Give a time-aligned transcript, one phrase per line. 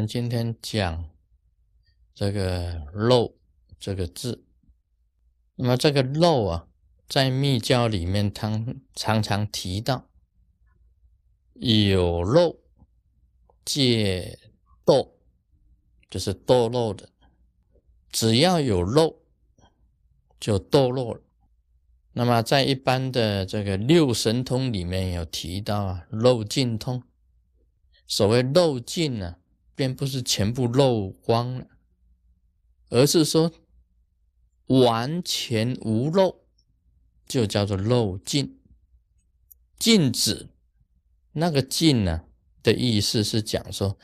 [0.00, 1.10] 们今天讲
[2.14, 3.34] 这个“漏”
[3.78, 4.42] 这个字。
[5.56, 6.66] 那么这个“漏”啊，
[7.06, 10.08] 在密教里面，常常常提到
[11.52, 12.56] 有漏
[13.62, 14.38] 戒
[14.86, 15.10] 堕，
[16.08, 17.10] 就是堕落的。
[18.10, 19.16] 只要有漏，
[20.40, 21.20] 就堕落了。
[22.14, 27.02] 那么在一般的这个六神通里面有提到啊，漏尽通。
[28.06, 29.36] 所谓漏尽呢，
[29.80, 31.66] 并不是全部漏光了，
[32.90, 33.50] 而是说
[34.66, 36.36] 完全无漏，
[37.26, 38.60] 就叫做漏尽。
[39.78, 40.50] 禁止
[41.32, 42.24] 那个尽呢
[42.62, 43.96] 的意思是讲说，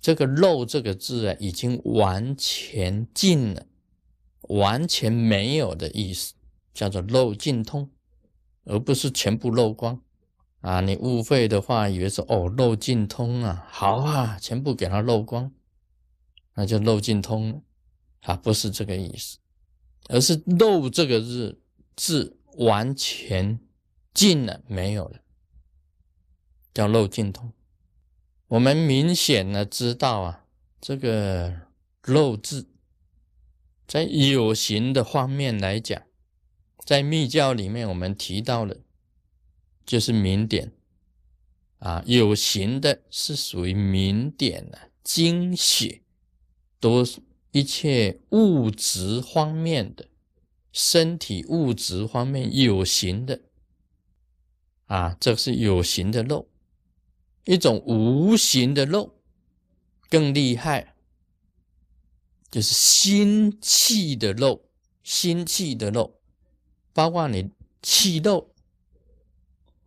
[0.00, 3.66] 这个漏这个字啊，已经完全尽了，
[4.42, 6.34] 完全没有的意思，
[6.72, 7.90] 叫做漏尽通，
[8.62, 10.00] 而不是全部漏光。
[10.64, 15.52] 啊，你误会的话，以为说哦漏尽通啊，好啊，全部给它漏光，
[16.54, 17.60] 那就漏尽通了
[18.22, 19.36] 啊，不是这个意思，
[20.08, 21.60] 而是漏这个字
[21.96, 23.60] 字完全
[24.14, 25.20] 尽了，没有了，
[26.72, 27.52] 叫漏尽通。
[28.48, 30.46] 我们明显的知道啊，
[30.80, 31.60] 这个
[32.06, 32.70] 漏字
[33.86, 36.00] 在有形的方面来讲，
[36.86, 38.78] 在密教里面我们提到了。
[39.84, 40.72] 就是明点
[41.78, 46.00] 啊，有形的是属于明点的精血，
[46.80, 47.20] 都是
[47.52, 50.08] 一切物质方面的
[50.72, 53.42] 身体物质方面有形的
[54.86, 56.48] 啊，这是有形的肉，
[57.44, 59.20] 一种无形的肉
[60.08, 60.94] 更厉害，
[62.50, 64.64] 就是心气的肉，
[65.02, 66.18] 心气的肉，
[66.94, 67.50] 包括你
[67.82, 68.53] 气肉。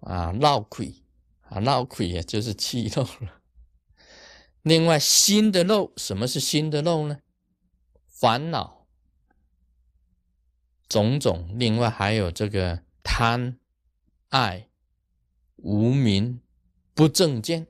[0.02, 1.04] 啊，闹亏
[1.42, 3.42] 啊，闹亏也就是气漏了。
[4.62, 7.20] 另外，心的漏，什么是心的漏呢？
[8.06, 8.86] 烦恼、
[10.90, 11.56] 种种。
[11.58, 13.58] 另外还有这个贪、
[14.30, 14.70] 爱、
[15.56, 16.42] 无名、
[16.94, 17.68] 不正见，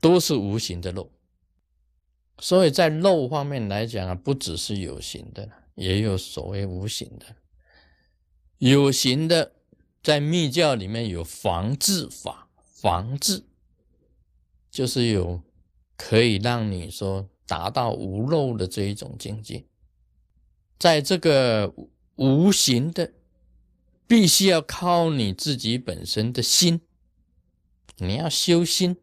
[0.00, 1.12] 都是无形的肉。
[2.38, 7.36] 所以在肉方面来讲啊，不只是有形的，也有所谓无形的。
[8.58, 9.55] 有形的。
[10.06, 13.42] 在密教里面有防治法，防治
[14.70, 15.42] 就是有
[15.96, 19.64] 可以让你说达到无漏的这一种境界。
[20.78, 21.74] 在这个
[22.14, 23.14] 无形的，
[24.06, 26.82] 必须要靠你自己本身的心，
[27.96, 28.98] 你要修心，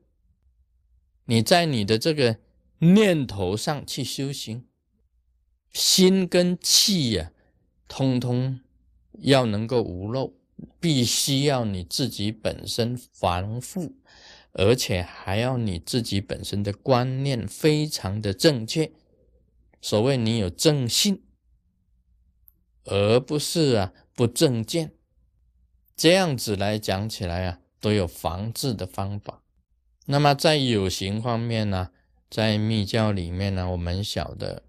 [1.26, 2.38] 你在你的这个
[2.78, 4.66] 念头上去修行，
[5.74, 7.34] 心跟气呀，
[7.90, 8.62] 通通
[9.20, 10.34] 要能够无漏。
[10.80, 13.96] 必须要你自己本身防护，
[14.52, 18.92] 而且还要你自己本身的观念非常的正确。
[19.82, 21.24] 所谓你有正信，
[22.86, 24.94] 而不是啊不正见，
[25.96, 29.42] 这样子来讲起来啊，都有防治的方法。
[30.06, 31.92] 那么在有形方面呢，
[32.30, 34.64] 在密教里面呢，我们晓得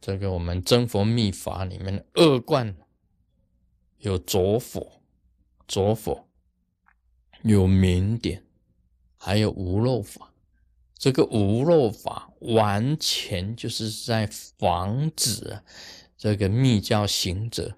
[0.00, 2.76] 这个我们真佛密法里面的二观
[3.98, 4.99] 有着火。
[5.70, 6.26] 着火
[7.42, 8.42] 有明点，
[9.16, 10.32] 还有无漏法。
[10.98, 15.62] 这个无漏法完全就是在防止
[16.18, 17.76] 这个密教行者，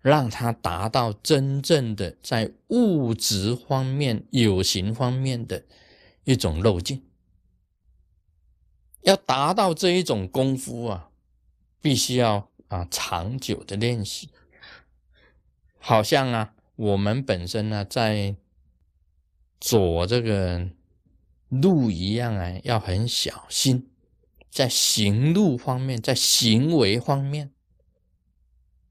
[0.00, 5.66] 让他达到真正的在物质方面、有形方面的
[6.24, 7.04] 一种漏境。
[9.02, 11.10] 要达到这一种功夫啊，
[11.82, 14.30] 必须要啊长久的练习，
[15.78, 16.54] 好像啊。
[16.76, 18.36] 我们本身呢，在
[19.60, 20.68] 走这个
[21.48, 23.88] 路一样啊，要很小心，
[24.50, 27.52] 在行路方面，在行为方面，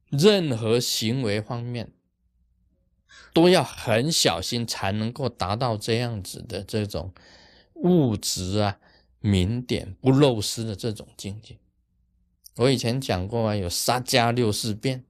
[0.09, 1.91] 任何行为方面
[3.33, 7.13] 都要很小心，才能够达到这样子的这种
[7.73, 8.79] 物质啊
[9.19, 11.57] 明点不漏失的这种境界。
[12.55, 15.03] 我以前讲过啊，有三加六四变，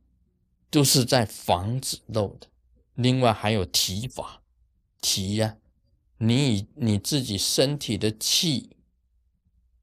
[0.71, 2.47] 都是在防止漏的。
[2.95, 4.43] 另外还有提法，
[5.01, 5.57] 提呀，
[6.17, 8.77] 你以你自己身体的气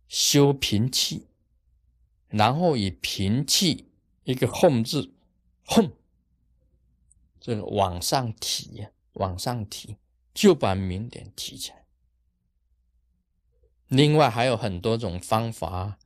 [0.07, 1.27] 修平气，
[2.29, 3.89] 然后以平气
[4.23, 5.12] 一个哄字，
[5.67, 5.91] 哄，
[7.41, 9.97] 这个往上提呀，往上提，
[10.33, 11.85] 就把明点提起来。
[13.89, 15.99] 另外还有很多种方法，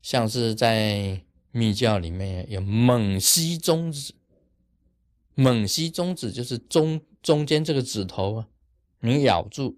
[0.00, 4.14] 像是在密教里面有猛吸中指。
[5.34, 8.48] 猛吸中指就是中中间这个指头啊，
[9.00, 9.76] 你咬住，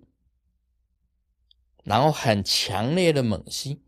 [1.85, 3.81] 然后很强烈的猛吸，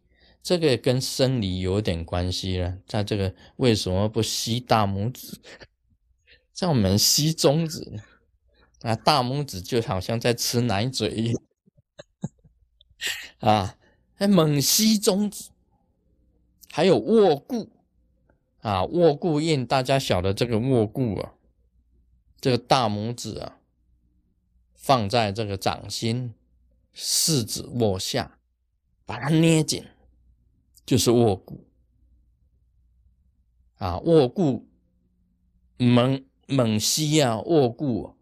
[0.43, 2.79] 这个跟生理有点关系了。
[2.87, 5.39] 在这个为什么不吸大拇指？
[6.53, 8.01] 在我们吸中指？
[8.83, 11.43] 啊，大拇指就好像在吃奶嘴一样
[13.41, 13.79] 啊！
[14.15, 15.51] 还猛吸中指，
[16.71, 17.71] 还有握固
[18.61, 21.35] 啊，握固印，大家晓得这个握固啊，
[22.47, 23.59] 这个大拇指啊，
[24.73, 26.33] 放在这个掌心。
[26.95, 28.39] 四指握下，
[29.05, 29.85] 把它捏紧，
[30.87, 31.67] 就是握固
[33.79, 33.99] 啊！
[33.99, 34.69] 握固，
[35.77, 37.41] 猛猛吸啊！
[37.41, 38.15] 握固，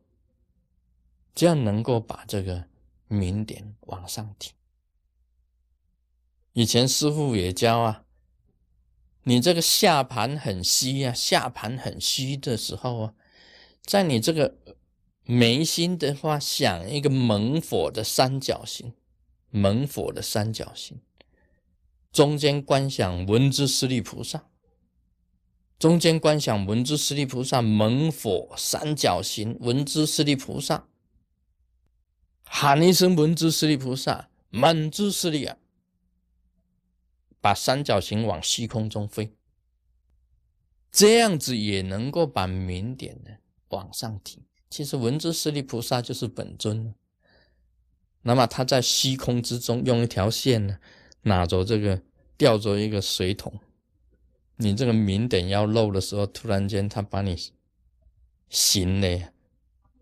[1.35, 2.65] 这样能够把这个
[3.07, 4.53] 明点往上提。
[6.55, 8.07] 以前师傅也教啊，
[9.25, 13.15] 你这个下盘很虚啊，下盘很虚的时候啊，
[13.85, 14.59] 在你这个。
[15.27, 18.93] 眉心的话，想一个猛火的三角形，
[19.49, 21.01] 猛火的三角形，
[22.13, 24.51] 中间观想文殊师利菩萨，
[25.79, 30.89] 中间观想文殊师利菩萨，猛火三角形，文殊师利菩萨，
[32.43, 35.57] 喊一声文殊师利菩萨，满珠师利啊，
[37.41, 39.35] 把三角形往虚空中飞，
[40.93, 43.31] 这样子也能够把明点呢
[43.75, 44.45] 往上提。
[44.71, 46.95] 其实文殊师利菩萨就是本尊，
[48.23, 50.79] 那么他在虚空之中用一条线呢，
[51.23, 52.03] 拿着这个
[52.37, 53.61] 吊着一个水桶，
[54.57, 57.37] 你这个明点要漏的时候，突然间他把你
[58.49, 59.33] 行了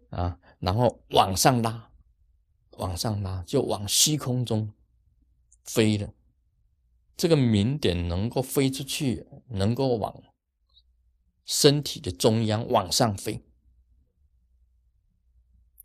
[0.08, 1.90] 啊，然后往上拉，
[2.78, 4.72] 往上拉就往虚空中
[5.64, 6.14] 飞了，
[7.16, 10.22] 这个明点能够飞出去，能够往
[11.44, 13.42] 身体的中央往上飞。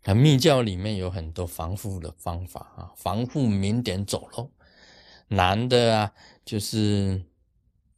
[0.08, 4.50] 啊，密教里面有很多防护的方法啊，防护明点走漏。
[5.28, 6.14] 男的啊，
[6.46, 7.22] 就是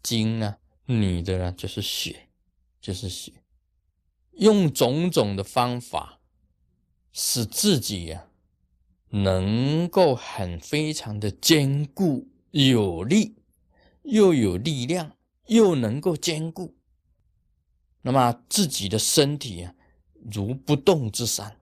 [0.02, 2.26] 精啊；女的呢，就是血，
[2.80, 3.32] 就是血。
[4.32, 6.18] 用种种的方法，
[7.12, 8.26] 使自己呀，
[9.10, 13.36] 能够很非常的坚固有力，
[14.02, 15.16] 又有力量，
[15.46, 16.76] 又能够坚固。
[18.02, 19.72] 那么自己的身体啊，
[20.32, 21.59] 如不动之山。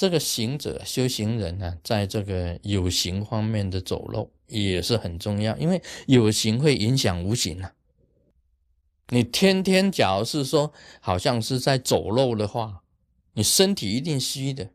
[0.00, 7.74] 这个行者修行人呢，在这个有形方面的走漏也是很重要，因为有形会影响无形啊。
[9.08, 12.80] 你天天假如是说，好像是在走漏的话，
[13.34, 14.70] 你身体一定虚的。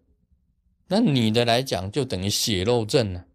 [0.89, 3.25] 那女的来讲，就等于血漏症了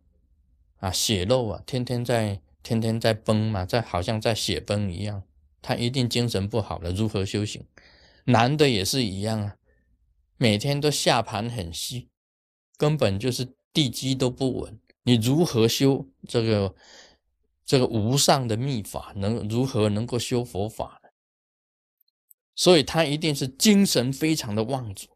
[0.78, 5.24] 啊，血漏啊，天天在天天在崩嘛，在好像在血崩一样，
[5.60, 6.92] 他一定精神不好了。
[6.92, 7.64] 如何修行？
[8.26, 9.56] 男的也是一样啊。
[10.42, 12.08] 每天都下盘很虚，
[12.78, 14.80] 根本就是地基都不稳。
[15.02, 16.74] 你如何修这个
[17.66, 19.12] 这个无上的秘法？
[19.16, 21.10] 能如何能够修佛法呢？
[22.54, 25.08] 所以他一定是精神非常的旺足，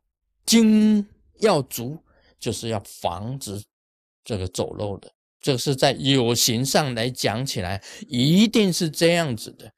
[0.44, 1.06] 精
[1.41, 2.05] 要足，
[2.38, 3.65] 就是要防止
[4.23, 5.11] 这个走漏的。
[5.41, 9.73] 这是在有形上来讲起来，一定是这样子的。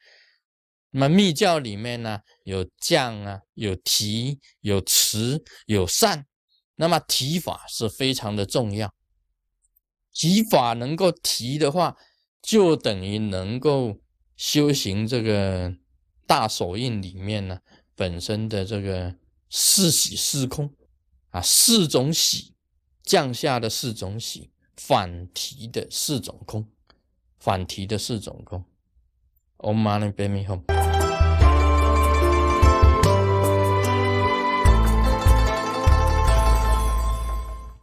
[0.97, 6.25] 那么密教里面呢，有降啊，有提，有持，有善。
[6.77, 8.95] 那么提法是非常的重要。
[10.11, 11.99] 提法能够提的话，
[12.41, 14.01] 就等于能够
[14.39, 15.75] 修行这个
[16.27, 17.59] 大手印里面呢
[17.95, 19.17] 本身的这个
[19.51, 20.75] 四喜四空
[21.29, 22.55] 啊，四种喜
[23.03, 26.67] 降下的四种喜，反提的四种空，
[27.39, 28.65] 反提的四种空。
[29.59, 30.86] Om Mani Padme Hum。